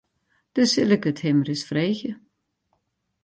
[0.55, 2.13] Dus sil ik it him ris freegje.